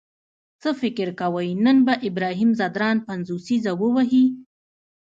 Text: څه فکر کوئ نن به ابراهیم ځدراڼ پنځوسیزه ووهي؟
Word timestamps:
څه 0.61 0.69
فکر 0.81 1.07
کوئ 1.19 1.49
نن 1.63 1.77
به 1.85 1.93
ابراهیم 2.07 2.49
ځدراڼ 2.59 2.95
پنځوسیزه 3.07 3.71
ووهي؟ 3.81 4.25